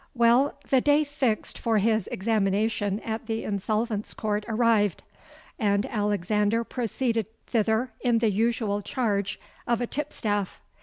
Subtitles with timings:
[0.15, 5.03] "Well, the day fixed for his examination at the Insolvents' Court arrived;
[5.59, 10.59] and Alexander proceeded thither in the usual charge of a tipstaff.